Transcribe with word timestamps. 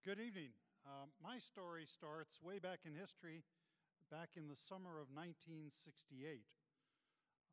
Good 0.00 0.16
evening. 0.16 0.56
Um, 0.88 1.12
my 1.20 1.36
story 1.36 1.84
starts 1.84 2.40
way 2.40 2.56
back 2.56 2.88
in 2.88 2.96
history, 2.96 3.44
back 4.08 4.32
in 4.32 4.48
the 4.48 4.56
summer 4.56 4.96
of 4.96 5.12
1968. 5.12 5.76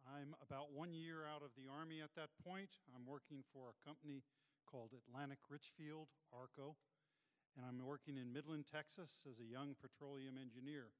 I'm 0.07 0.31
about 0.39 0.71
one 0.71 0.96
year 0.96 1.28
out 1.28 1.44
of 1.44 1.52
the 1.60 1.68
Army 1.68 1.99
at 1.99 2.15
that 2.15 2.31
point. 2.47 2.71
I'm 2.96 3.04
working 3.04 3.44
for 3.52 3.75
a 3.75 3.81
company 3.83 4.23
called 4.63 4.96
Atlantic 4.96 5.44
Richfield, 5.52 6.07
ARCO, 6.31 6.79
and 7.59 7.68
I'm 7.68 7.83
working 7.83 8.15
in 8.15 8.31
Midland, 8.31 8.64
Texas 8.64 9.27
as 9.27 9.43
a 9.43 9.52
young 9.52 9.75
petroleum 9.75 10.39
engineer. 10.39 10.95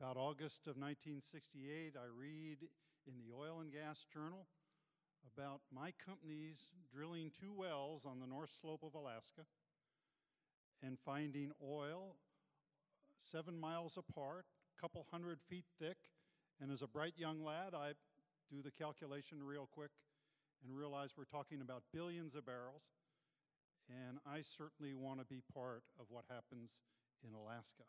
About 0.00 0.16
August 0.16 0.64
of 0.64 0.80
1968, 0.80 1.92
I 1.92 2.08
read 2.08 2.72
in 3.04 3.20
the 3.20 3.36
Oil 3.36 3.60
and 3.60 3.68
Gas 3.68 4.08
Journal 4.08 4.48
about 5.28 5.60
my 5.68 5.92
company's 6.00 6.72
drilling 6.88 7.28
two 7.28 7.52
wells 7.52 8.08
on 8.08 8.16
the 8.16 8.32
north 8.32 8.48
slope 8.48 8.80
of 8.80 8.96
Alaska 8.96 9.44
and 10.84 10.98
finding 10.98 11.52
oil 11.62 12.16
seven 13.18 13.58
miles 13.58 13.96
apart, 13.96 14.46
a 14.76 14.80
couple 14.80 15.06
hundred 15.10 15.40
feet 15.48 15.66
thick. 15.80 15.96
And 16.60 16.70
as 16.70 16.82
a 16.82 16.86
bright 16.86 17.14
young 17.16 17.44
lad, 17.44 17.74
I 17.74 17.92
do 18.50 18.62
the 18.62 18.70
calculation 18.70 19.38
real 19.42 19.68
quick 19.72 19.90
and 20.64 20.76
realize 20.76 21.10
we're 21.16 21.24
talking 21.24 21.60
about 21.60 21.82
billions 21.92 22.34
of 22.34 22.46
barrels. 22.46 22.90
And 23.88 24.18
I 24.26 24.42
certainly 24.42 24.94
want 24.94 25.20
to 25.20 25.26
be 25.26 25.42
part 25.52 25.82
of 25.98 26.06
what 26.08 26.24
happens 26.28 26.80
in 27.26 27.34
Alaska. 27.34 27.84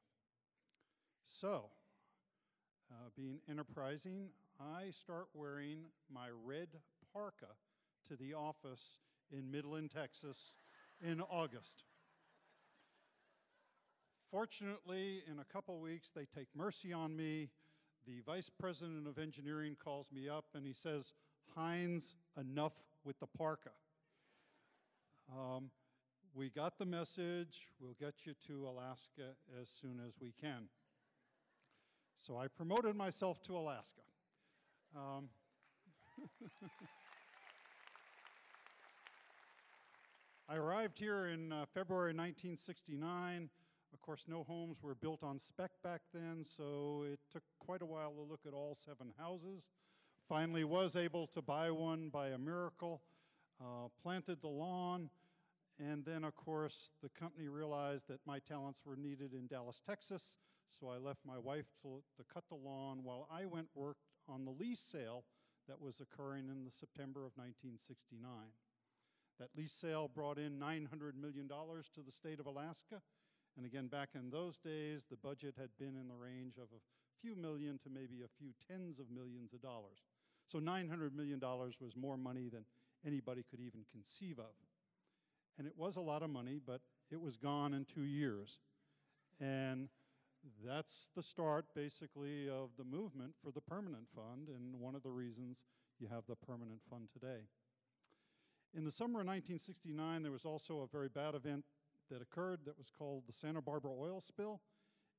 So, 1.23 1.69
uh, 2.91 3.09
being 3.15 3.39
enterprising, 3.49 4.29
I 4.59 4.89
start 4.91 5.27
wearing 5.33 5.85
my 6.11 6.27
red 6.45 6.69
parka 7.13 7.55
to 8.07 8.15
the 8.15 8.33
office 8.33 8.99
in 9.31 9.51
Midland, 9.51 9.91
Texas 9.91 10.55
in 11.01 11.21
August. 11.21 11.85
Fortunately, 14.33 15.23
in 15.31 15.37
a 15.37 15.43
couple 15.43 15.79
weeks, 15.79 16.09
they 16.09 16.25
take 16.25 16.47
mercy 16.55 16.91
on 16.91 17.15
me. 17.15 17.51
The 18.07 18.21
vice 18.25 18.49
president 18.49 19.07
of 19.07 19.19
engineering 19.19 19.77
calls 19.81 20.09
me 20.11 20.27
up 20.27 20.45
and 20.55 20.65
he 20.65 20.73
says, 20.73 21.13
Hines, 21.55 22.15
enough 22.35 22.73
with 23.03 23.19
the 23.19 23.27
parka. 23.27 23.69
Um, 25.31 25.69
we 26.33 26.49
got 26.49 26.79
the 26.79 26.85
message. 26.87 27.67
We'll 27.79 27.93
get 27.99 28.25
you 28.25 28.33
to 28.47 28.67
Alaska 28.67 29.35
as 29.61 29.69
soon 29.69 29.99
as 30.03 30.13
we 30.19 30.33
can. 30.41 30.63
So 32.15 32.35
I 32.35 32.47
promoted 32.47 32.95
myself 32.95 33.43
to 33.43 33.55
Alaska. 33.55 34.01
Um, 34.95 35.29
I 40.49 40.55
arrived 40.55 40.97
here 40.97 41.27
in 41.27 41.51
uh, 41.51 41.65
February 41.71 42.15
1969. 42.15 43.51
Of 43.93 44.01
course, 44.01 44.25
no 44.27 44.43
homes 44.43 44.81
were 44.81 44.95
built 44.95 45.23
on 45.23 45.37
spec 45.37 45.71
back 45.83 46.01
then, 46.13 46.43
so 46.43 47.05
it 47.11 47.19
took 47.31 47.43
quite 47.59 47.81
a 47.81 47.85
while 47.85 48.11
to 48.13 48.21
look 48.21 48.41
at 48.47 48.53
all 48.53 48.73
seven 48.73 49.13
houses. 49.19 49.69
Finally, 50.27 50.63
was 50.63 50.95
able 50.95 51.27
to 51.27 51.41
buy 51.41 51.69
one 51.69 52.09
by 52.09 52.29
a 52.29 52.37
miracle, 52.37 53.01
uh, 53.61 53.87
planted 54.01 54.41
the 54.41 54.47
lawn, 54.47 55.09
and 55.79 56.05
then, 56.05 56.23
of 56.23 56.35
course, 56.35 56.91
the 57.01 57.09
company 57.09 57.47
realized 57.47 58.07
that 58.07 58.19
my 58.25 58.39
talents 58.39 58.81
were 58.83 58.95
needed 58.95 59.33
in 59.33 59.47
Dallas, 59.47 59.81
Texas, 59.85 60.37
so 60.79 60.89
I 60.89 60.97
left 60.97 61.19
my 61.25 61.37
wife 61.37 61.65
to, 61.83 62.01
to 62.17 62.23
cut 62.33 62.45
the 62.49 62.55
lawn 62.55 63.03
while 63.03 63.27
I 63.31 63.45
went 63.45 63.67
worked 63.75 64.09
on 64.27 64.43
the 64.43 64.51
lease 64.51 64.79
sale 64.79 65.23
that 65.67 65.79
was 65.79 65.99
occurring 65.99 66.49
in 66.49 66.65
the 66.65 66.71
September 66.71 67.21
of 67.25 67.33
1969. 67.35 68.23
That 69.39 69.49
lease 69.55 69.71
sale 69.71 70.09
brought 70.13 70.37
in 70.37 70.59
$900 70.59 71.15
million 71.19 71.47
to 71.47 72.01
the 72.05 72.11
state 72.11 72.39
of 72.39 72.45
Alaska. 72.45 73.01
And 73.55 73.65
again, 73.65 73.87
back 73.87 74.09
in 74.15 74.29
those 74.29 74.57
days, 74.57 75.05
the 75.09 75.17
budget 75.17 75.55
had 75.57 75.69
been 75.77 75.95
in 75.99 76.07
the 76.07 76.15
range 76.15 76.57
of 76.57 76.67
a 76.73 76.81
few 77.21 77.35
million 77.35 77.77
to 77.83 77.89
maybe 77.89 78.21
a 78.23 78.37
few 78.39 78.49
tens 78.67 78.99
of 78.99 79.11
millions 79.11 79.53
of 79.53 79.61
dollars. 79.61 79.99
So 80.47 80.59
$900 80.59 81.13
million 81.13 81.39
was 81.39 81.95
more 81.95 82.17
money 82.17 82.49
than 82.49 82.65
anybody 83.05 83.43
could 83.49 83.59
even 83.59 83.85
conceive 83.91 84.39
of. 84.39 84.53
And 85.57 85.67
it 85.67 85.73
was 85.77 85.97
a 85.97 86.01
lot 86.01 86.23
of 86.23 86.29
money, 86.29 86.59
but 86.65 86.81
it 87.11 87.21
was 87.21 87.37
gone 87.37 87.73
in 87.73 87.85
two 87.85 88.03
years. 88.03 88.59
And 89.39 89.89
that's 90.65 91.09
the 91.15 91.23
start, 91.23 91.65
basically, 91.75 92.49
of 92.49 92.71
the 92.77 92.83
movement 92.83 93.33
for 93.43 93.51
the 93.51 93.61
permanent 93.61 94.07
fund, 94.15 94.49
and 94.49 94.79
one 94.79 94.95
of 94.95 95.03
the 95.03 95.11
reasons 95.11 95.63
you 95.99 96.07
have 96.07 96.23
the 96.27 96.35
permanent 96.35 96.81
fund 96.89 97.07
today. 97.13 97.43
In 98.75 98.83
the 98.83 98.91
summer 98.91 99.21
of 99.21 99.27
1969, 99.27 100.23
there 100.23 100.31
was 100.31 100.45
also 100.45 100.81
a 100.81 100.87
very 100.87 101.07
bad 101.07 101.35
event 101.35 101.63
that 102.13 102.21
occurred 102.21 102.59
that 102.65 102.77
was 102.77 102.91
called 102.95 103.23
the 103.25 103.33
Santa 103.33 103.61
Barbara 103.61 103.91
oil 103.91 104.21
spill. 104.21 104.61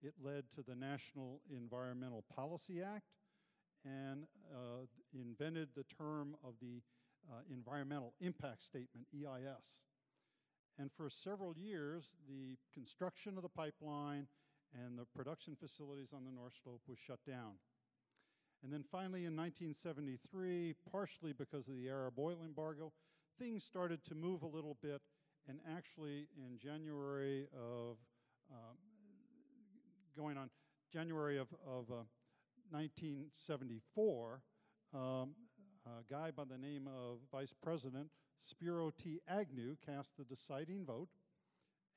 It 0.01 0.15
led 0.23 0.45
to 0.55 0.63
the 0.63 0.77
National 0.77 1.41
Environmental 1.51 2.25
Policy 2.35 2.81
Act 2.83 3.11
and 3.85 4.25
uh, 4.53 4.87
invented 5.13 5.71
the 5.75 5.83
term 5.83 6.37
of 6.45 6.55
the 6.63 6.83
uh, 7.29 7.41
Environmental 7.53 8.15
Impact 8.21 8.63
Statement, 8.63 9.09
EIS. 9.13 9.81
And 10.79 10.91
for 10.93 11.11
several 11.11 11.55
years, 11.57 12.13
the 12.29 12.57
construction 12.73 13.37
of 13.37 13.43
the 13.43 13.49
pipeline 13.49 14.29
and 14.73 14.97
the 14.97 15.05
production 15.05 15.57
facilities 15.59 16.13
on 16.15 16.25
the 16.25 16.33
North 16.33 16.55
Slope 16.63 16.83
was 16.89 16.99
shut 16.99 17.19
down. 17.27 17.55
And 18.63 18.73
then 18.73 18.85
finally 18.91 19.25
in 19.25 19.37
1973, 19.37 20.75
partially 20.91 21.33
because 21.33 21.69
of 21.69 21.77
the 21.77 21.89
Arab 21.89 22.19
oil 22.19 22.39
embargo, 22.45 22.93
things 23.39 23.65
started 23.65 24.05
to 24.05 24.15
move 24.15 24.43
a 24.43 24.47
little 24.47 24.77
bit 24.81 25.03
and 25.49 25.59
actually, 25.77 26.29
in 26.37 26.59
January 26.59 27.47
of, 27.55 27.97
um, 28.51 28.77
going 30.17 30.39
on 30.39 30.49
January 30.93 31.39
of, 31.39 31.49
of 31.67 31.91
uh, 31.91 32.05
1974, 32.71 34.41
um, 34.95 35.31
a 35.87 36.13
guy 36.13 36.31
by 36.31 36.45
the 36.45 36.57
name 36.57 36.89
of 36.89 37.19
Vice 37.31 37.55
President 37.63 38.09
Spiro 38.41 38.91
T. 38.91 39.21
Agnew 39.29 39.77
cast 39.85 40.17
the 40.17 40.25
deciding 40.25 40.85
vote, 40.85 41.09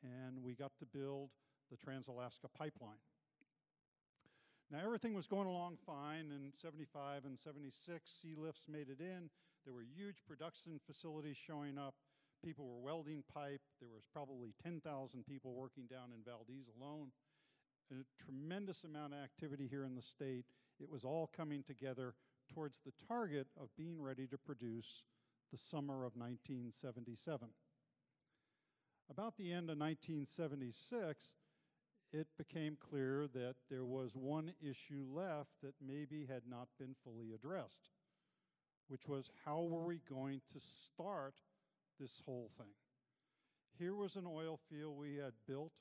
and 0.04 0.44
we 0.44 0.54
got 0.54 0.72
to 0.80 0.86
build 0.86 1.30
the 1.70 1.78
Trans 1.78 2.08
Alaska 2.08 2.48
Pipeline. 2.58 3.00
Now, 4.70 4.80
everything 4.84 5.14
was 5.14 5.28
going 5.28 5.48
along 5.48 5.78
fine 5.86 6.32
in 6.32 6.52
75 6.54 7.24
and 7.24 7.40
76. 7.40 8.12
Sea 8.12 8.36
lifts 8.38 8.66
made 8.68 8.90
it 8.90 9.00
in. 9.00 9.30
There 9.64 9.74
were 9.74 9.86
huge 9.96 10.26
production 10.28 10.80
facilities 10.86 11.38
showing 11.38 11.78
up. 11.78 11.96
People 12.44 12.68
were 12.68 12.82
welding 12.82 13.24
pipe. 13.34 13.62
There 13.80 13.90
was 13.90 14.04
probably 14.14 14.54
10,000 14.64 15.26
people 15.26 15.54
working 15.54 15.86
down 15.90 16.12
in 16.14 16.24
Valdez 16.24 16.68
alone. 16.80 17.12
A 17.92 18.24
tremendous 18.24 18.84
amount 18.84 19.14
of 19.14 19.20
activity 19.20 19.68
here 19.68 19.86
in 19.86 19.96
the 19.96 20.02
state. 20.02 20.46
It 20.80 20.90
was 20.90 21.04
all 21.04 21.30
coming 21.36 21.64
together 21.64 22.16
towards 22.54 22.82
the 22.82 22.94
target 23.08 23.48
of 23.60 23.76
being 23.78 24.02
ready 24.02 24.28
to 24.28 24.38
produce 24.38 25.04
the 25.52 25.58
summer 25.58 26.06
of 26.06 26.16
1977. 26.16 27.50
About 29.10 29.38
the 29.38 29.52
end 29.52 29.70
of 29.70 29.78
1976, 29.78 31.34
it 32.12 32.28
became 32.38 32.78
clear 32.78 33.28
that 33.34 33.56
there 33.70 33.86
was 33.86 34.16
one 34.16 34.52
issue 34.62 35.06
left 35.10 35.52
that 35.64 35.76
maybe 35.86 36.26
had 36.26 36.44
not 36.50 36.68
been 36.80 36.96
fully 37.04 37.32
addressed, 37.34 37.90
which 38.88 39.08
was 39.08 39.30
how 39.46 39.62
were 39.62 39.86
we 39.86 40.02
going 40.10 40.42
to 40.54 40.60
start 40.60 41.36
this 42.00 42.22
whole 42.26 42.50
thing. 42.58 42.74
Here 43.78 43.94
was 43.94 44.16
an 44.16 44.26
oil 44.28 44.60
field 44.70 44.98
we 44.98 45.18
had 45.18 45.34
built 45.48 45.74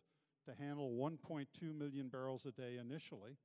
to 0.45 0.55
handle 0.55 0.93
1.2 0.93 1.47
million 1.77 2.09
barrels 2.09 2.47
a 2.47 2.53
day 2.53 2.79
initially, 2.81 3.39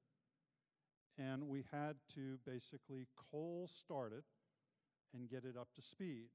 and 1.17 1.47
we 1.47 1.65
had 1.71 1.95
to 2.15 2.37
basically 2.45 3.07
cold 3.31 3.69
start 3.69 4.13
it 4.13 4.23
and 5.13 5.29
get 5.29 5.45
it 5.45 5.57
up 5.57 5.69
to 5.75 5.81
speed. 5.81 6.27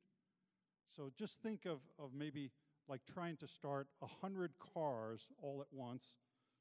So 0.94 1.10
just 1.16 1.40
think 1.40 1.66
of, 1.66 1.80
of 1.98 2.10
maybe 2.16 2.50
like 2.88 3.02
trying 3.12 3.36
to 3.38 3.46
start 3.46 3.88
100 3.98 4.52
cars 4.58 5.28
all 5.42 5.60
at 5.60 5.72
once 5.72 6.14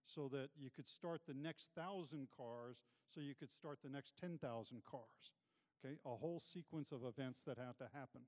so 0.03 0.27
that 0.29 0.49
you 0.59 0.69
could 0.69 0.87
start 0.87 1.21
the 1.27 1.33
next 1.33 1.69
1,000 1.75 2.27
cars 2.35 2.77
so 3.13 3.21
you 3.21 3.33
could 3.33 3.51
start 3.51 3.79
the 3.83 3.89
next 3.89 4.13
10,000 4.19 4.39
cars. 4.89 5.31
Okay, 5.83 5.97
a 6.05 6.15
whole 6.15 6.39
sequence 6.39 6.91
of 6.91 7.03
events 7.03 7.43
that 7.43 7.57
had 7.57 7.77
to 7.77 7.85
happen. 7.93 8.21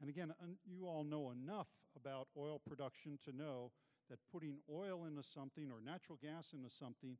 And 0.00 0.08
again, 0.08 0.32
you 0.64 0.86
all 0.86 1.04
know 1.04 1.30
enough 1.30 1.68
about 1.96 2.28
oil 2.36 2.60
production 2.64 3.18
to 3.24 3.36
know 3.36 3.72
that 4.08 4.18
putting 4.32 4.58
oil 4.72 5.04
into 5.04 5.22
something 5.22 5.70
or 5.70 5.80
natural 5.80 6.18
gas 6.22 6.52
into 6.52 6.70
something 6.70 7.16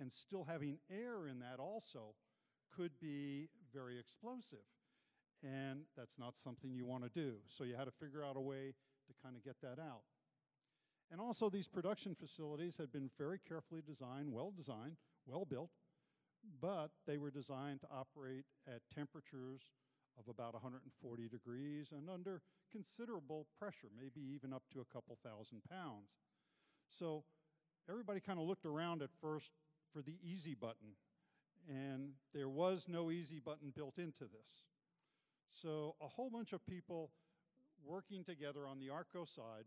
and 0.00 0.10
still 0.10 0.44
having 0.44 0.78
air 0.90 1.26
in 1.26 1.38
that 1.40 1.60
also 1.60 2.14
could 2.74 2.92
be 3.00 3.48
very 3.72 3.98
explosive. 3.98 4.64
And 5.42 5.82
that's 5.96 6.18
not 6.18 6.36
something 6.36 6.72
you 6.72 6.86
want 6.86 7.04
to 7.04 7.10
do. 7.10 7.36
So 7.48 7.64
you 7.64 7.76
had 7.76 7.84
to 7.84 7.90
figure 7.90 8.24
out 8.24 8.36
a 8.36 8.40
way 8.40 8.74
to 9.06 9.12
kind 9.22 9.36
of 9.36 9.44
get 9.44 9.56
that 9.62 9.80
out. 9.80 10.02
And 11.10 11.20
also, 11.20 11.50
these 11.50 11.68
production 11.68 12.14
facilities 12.14 12.78
had 12.78 12.90
been 12.90 13.10
very 13.18 13.38
carefully 13.46 13.82
designed, 13.86 14.32
well 14.32 14.50
designed, 14.56 14.96
well 15.26 15.44
built, 15.44 15.70
but 16.60 16.90
they 17.06 17.18
were 17.18 17.30
designed 17.30 17.80
to 17.80 17.86
operate 17.92 18.46
at 18.66 18.80
temperatures 18.94 19.60
of 20.18 20.28
about 20.28 20.54
140 20.54 21.28
degrees 21.28 21.92
and 21.92 22.08
under 22.08 22.42
considerable 22.70 23.46
pressure, 23.58 23.88
maybe 23.96 24.20
even 24.34 24.52
up 24.52 24.62
to 24.72 24.80
a 24.80 24.92
couple 24.92 25.18
thousand 25.24 25.62
pounds. 25.70 26.16
So 26.90 27.24
everybody 27.88 28.20
kind 28.20 28.38
of 28.38 28.46
looked 28.46 28.66
around 28.66 29.02
at 29.02 29.10
first 29.20 29.50
for 29.92 30.02
the 30.02 30.16
easy 30.22 30.54
button, 30.54 30.96
and 31.68 32.12
there 32.34 32.48
was 32.48 32.86
no 32.88 33.10
easy 33.10 33.40
button 33.40 33.72
built 33.74 33.98
into 33.98 34.24
this. 34.24 34.66
So 35.50 35.96
a 36.00 36.08
whole 36.08 36.30
bunch 36.30 36.52
of 36.52 36.64
people 36.66 37.10
working 37.84 38.24
together 38.24 38.66
on 38.66 38.78
the 38.78 38.90
ARCO 38.90 39.24
side, 39.24 39.64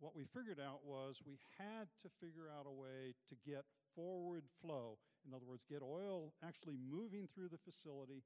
what 0.00 0.14
we 0.16 0.24
figured 0.24 0.58
out 0.60 0.80
was 0.84 1.22
we 1.24 1.38
had 1.58 1.86
to 2.02 2.08
figure 2.20 2.50
out 2.50 2.66
a 2.66 2.72
way 2.72 3.14
to 3.28 3.34
get 3.46 3.64
forward 3.94 4.44
flow. 4.60 4.98
In 5.26 5.34
other 5.34 5.46
words, 5.46 5.64
get 5.68 5.82
oil 5.82 6.32
actually 6.44 6.76
moving 6.76 7.28
through 7.32 7.48
the 7.48 7.58
facility 7.58 8.24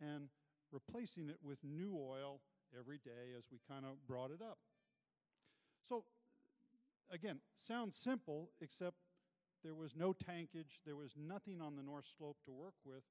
and 0.00 0.28
replacing 0.74 1.28
it 1.28 1.38
with 1.42 1.58
new 1.62 1.94
oil 1.96 2.40
every 2.76 2.98
day 2.98 3.32
as 3.38 3.44
we 3.50 3.58
kind 3.70 3.84
of 3.84 4.04
brought 4.06 4.32
it 4.32 4.42
up. 4.42 4.58
So 5.88 6.04
again, 7.10 7.38
sounds 7.54 7.96
simple, 7.96 8.50
except 8.60 8.96
there 9.62 9.74
was 9.74 9.94
no 9.96 10.12
tankage, 10.12 10.80
there 10.84 10.96
was 10.96 11.14
nothing 11.16 11.60
on 11.60 11.76
the 11.76 11.82
North 11.82 12.06
Slope 12.18 12.38
to 12.44 12.52
work 12.52 12.74
with 12.84 13.04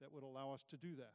that 0.00 0.12
would 0.12 0.22
allow 0.22 0.52
us 0.52 0.64
to 0.70 0.76
do 0.76 0.94
that. 0.96 1.14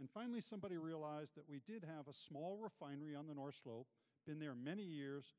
And 0.00 0.10
finally, 0.10 0.40
somebody 0.40 0.76
realized 0.76 1.36
that 1.36 1.48
we 1.48 1.60
did 1.66 1.84
have 1.84 2.08
a 2.08 2.12
small 2.12 2.58
refinery 2.60 3.14
on 3.14 3.26
the 3.26 3.34
North 3.34 3.56
Slope, 3.62 3.86
been 4.26 4.38
there 4.38 4.54
many 4.54 4.82
years. 4.82 5.34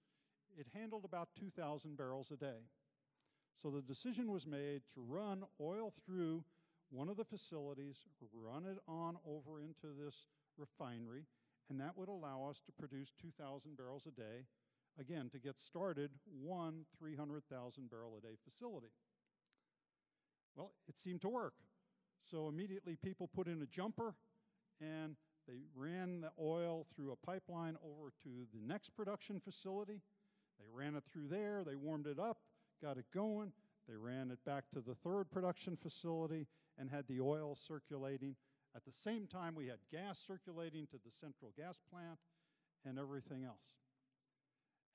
It 0.57 0.67
handled 0.73 1.05
about 1.05 1.29
2,000 1.39 1.97
barrels 1.97 2.31
a 2.31 2.38
day. 2.38 2.69
So 3.55 3.69
the 3.69 3.81
decision 3.81 4.31
was 4.31 4.45
made 4.45 4.81
to 4.94 5.01
run 5.01 5.44
oil 5.59 5.91
through 6.05 6.44
one 6.89 7.09
of 7.09 7.17
the 7.17 7.25
facilities, 7.25 7.97
run 8.33 8.65
it 8.65 8.77
on 8.87 9.17
over 9.27 9.59
into 9.59 9.87
this 10.03 10.27
refinery, 10.57 11.25
and 11.69 11.79
that 11.81 11.97
would 11.97 12.09
allow 12.09 12.47
us 12.49 12.61
to 12.65 12.71
produce 12.71 13.13
2,000 13.21 13.75
barrels 13.75 14.07
a 14.07 14.11
day, 14.11 14.45
again, 14.99 15.29
to 15.29 15.39
get 15.39 15.59
started, 15.59 16.11
one 16.25 16.85
300,000 16.97 17.89
barrel 17.89 18.17
a 18.17 18.21
day 18.21 18.35
facility. 18.43 18.87
Well, 20.55 20.71
it 20.87 20.97
seemed 20.97 21.21
to 21.21 21.29
work. 21.29 21.53
So 22.21 22.47
immediately 22.47 22.95
people 22.95 23.27
put 23.27 23.47
in 23.47 23.61
a 23.61 23.67
jumper 23.67 24.15
and 24.81 25.15
they 25.47 25.59
ran 25.75 26.21
the 26.21 26.31
oil 26.41 26.85
through 26.95 27.11
a 27.11 27.15
pipeline 27.15 27.77
over 27.83 28.11
to 28.23 28.29
the 28.53 28.65
next 28.65 28.89
production 28.95 29.39
facility. 29.39 30.01
They 30.59 30.65
ran 30.73 30.95
it 30.95 31.03
through 31.11 31.27
there, 31.27 31.63
they 31.65 31.75
warmed 31.75 32.07
it 32.07 32.19
up, 32.19 32.39
got 32.81 32.97
it 32.97 33.05
going. 33.13 33.51
They 33.87 33.95
ran 33.95 34.31
it 34.31 34.39
back 34.45 34.65
to 34.73 34.81
the 34.81 34.95
third 34.95 35.31
production 35.31 35.77
facility 35.77 36.47
and 36.77 36.89
had 36.89 37.07
the 37.07 37.21
oil 37.21 37.56
circulating. 37.56 38.35
At 38.75 38.85
the 38.85 38.91
same 38.91 39.27
time, 39.27 39.56
we 39.56 39.68
had 39.68 39.79
gas 39.91 40.19
circulating 40.19 40.88
to 40.88 40.97
the 40.97 41.12
central 41.12 41.51
gas 41.57 41.79
plant 41.91 42.19
and 42.85 43.00
everything 43.00 43.44
else. 43.44 43.75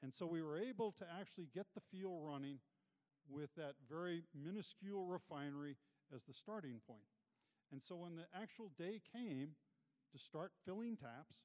And 0.02 0.12
so 0.12 0.26
we 0.26 0.42
were 0.42 0.58
able 0.58 0.92
to 0.92 1.06
actually 1.20 1.48
get 1.54 1.66
the 1.74 1.80
field 1.80 2.22
running 2.24 2.58
with 3.28 3.54
that 3.56 3.74
very 3.88 4.24
minuscule 4.34 5.06
refinery 5.06 5.76
as 6.14 6.24
the 6.24 6.32
starting 6.32 6.80
point. 6.86 7.06
And 7.70 7.82
so 7.82 7.96
when 7.96 8.16
the 8.16 8.26
actual 8.34 8.70
day 8.76 9.00
came 9.12 9.50
to 10.12 10.18
start 10.18 10.52
filling 10.64 10.96
TAPS, 10.96 11.38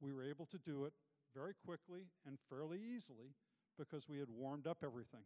we 0.00 0.12
were 0.12 0.24
able 0.24 0.46
to 0.46 0.58
do 0.58 0.84
it 0.84 0.92
very 1.34 1.52
quickly 1.66 2.06
and 2.26 2.38
fairly 2.48 2.78
easily 2.78 3.34
because 3.78 4.08
we 4.08 4.18
had 4.18 4.28
warmed 4.30 4.66
up 4.66 4.78
everything. 4.84 5.24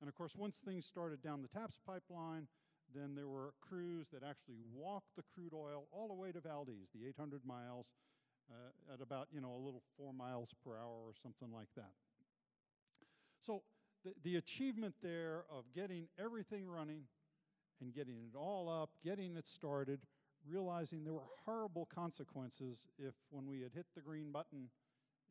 And 0.00 0.08
of 0.08 0.14
course, 0.14 0.36
once 0.36 0.58
things 0.58 0.86
started 0.86 1.22
down 1.22 1.42
the 1.42 1.48
TAPS 1.48 1.78
pipeline, 1.86 2.48
then 2.94 3.14
there 3.14 3.28
were 3.28 3.54
crews 3.60 4.06
that 4.12 4.22
actually 4.22 4.58
walked 4.74 5.16
the 5.16 5.22
crude 5.34 5.52
oil 5.54 5.86
all 5.92 6.08
the 6.08 6.14
way 6.14 6.32
to 6.32 6.40
Valdez, 6.40 6.88
the 6.94 7.06
800 7.08 7.44
miles, 7.44 7.86
uh, 8.50 8.94
at 8.94 9.00
about, 9.00 9.28
you 9.32 9.40
know, 9.40 9.54
a 9.54 9.62
little 9.64 9.82
four 9.96 10.12
miles 10.12 10.54
per 10.64 10.72
hour 10.76 11.06
or 11.06 11.12
something 11.22 11.54
like 11.54 11.68
that. 11.76 11.92
So 13.40 13.62
the, 14.04 14.12
the 14.22 14.36
achievement 14.36 14.94
there 15.02 15.44
of 15.50 15.64
getting 15.74 16.08
everything 16.18 16.68
running 16.68 17.02
and 17.80 17.94
getting 17.94 18.16
it 18.32 18.36
all 18.36 18.68
up, 18.68 18.90
getting 19.04 19.36
it 19.36 19.46
started, 19.46 20.00
realizing 20.48 21.04
there 21.04 21.12
were 21.12 21.20
horrible 21.44 21.88
consequences 21.92 22.86
if 22.98 23.14
when 23.30 23.46
we 23.46 23.60
had 23.60 23.72
hit 23.72 23.86
the 23.94 24.00
green 24.00 24.32
button, 24.32 24.68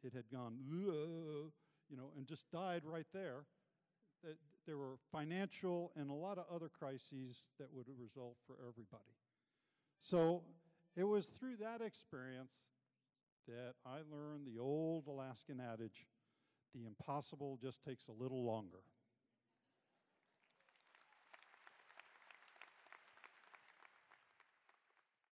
it 0.03 0.13
had 0.13 0.29
gone, 0.31 0.57
you 0.69 1.97
know, 1.97 2.11
and 2.17 2.27
just 2.27 2.49
died 2.51 2.83
right 2.85 3.07
there 3.13 3.45
that 4.23 4.37
there 4.65 4.77
were 4.77 4.97
financial 5.11 5.91
and 5.95 6.09
a 6.09 6.13
lot 6.13 6.37
of 6.37 6.45
other 6.53 6.69
crises 6.69 7.45
that 7.59 7.67
would 7.73 7.87
result 7.99 8.37
for 8.45 8.55
everybody. 8.67 9.15
So 9.99 10.41
it 10.95 11.03
was 11.03 11.27
through 11.27 11.57
that 11.57 11.81
experience 11.81 12.59
that 13.47 13.73
I 13.85 13.99
learned 14.11 14.45
the 14.45 14.59
old 14.59 15.07
Alaskan 15.07 15.59
adage 15.59 16.07
the 16.73 16.85
impossible 16.85 17.57
just 17.61 17.83
takes 17.83 18.05
a 18.07 18.23
little 18.23 18.43
longer. 18.45 18.83